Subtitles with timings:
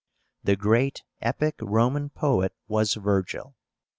[0.43, 3.55] The great epic Roman poet was VIRGIL.